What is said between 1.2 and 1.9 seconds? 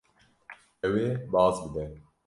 baz bide.